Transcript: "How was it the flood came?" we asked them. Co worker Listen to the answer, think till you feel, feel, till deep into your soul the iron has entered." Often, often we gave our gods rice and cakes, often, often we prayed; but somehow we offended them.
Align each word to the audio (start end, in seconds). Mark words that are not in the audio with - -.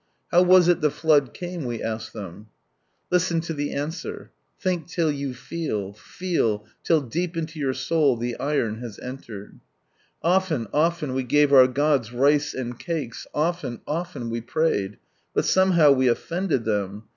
"How 0.31 0.41
was 0.41 0.67
it 0.67 0.81
the 0.81 0.89
flood 0.89 1.31
came?" 1.31 1.63
we 1.65 1.79
asked 1.83 2.11
them. 2.11 2.23
Co 2.23 2.37
worker 2.37 2.47
Listen 3.11 3.41
to 3.41 3.53
the 3.53 3.71
answer, 3.73 4.31
think 4.59 4.87
till 4.87 5.11
you 5.11 5.35
feel, 5.35 5.93
feel, 5.93 6.65
till 6.83 7.01
deep 7.01 7.37
into 7.37 7.59
your 7.59 7.75
soul 7.75 8.17
the 8.17 8.35
iron 8.39 8.79
has 8.79 8.97
entered." 8.97 9.59
Often, 10.23 10.69
often 10.73 11.13
we 11.13 11.21
gave 11.21 11.53
our 11.53 11.67
gods 11.67 12.11
rice 12.11 12.55
and 12.55 12.79
cakes, 12.79 13.27
often, 13.31 13.81
often 13.85 14.31
we 14.31 14.41
prayed; 14.41 14.97
but 15.35 15.45
somehow 15.45 15.91
we 15.91 16.07
offended 16.07 16.65
them. 16.65 17.03